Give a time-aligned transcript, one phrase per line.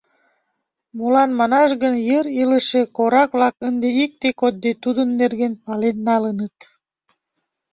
[0.97, 6.55] Молан манаш гын йыр илыше корак-влак ынде икте кодде тудын нерген пален налыныт.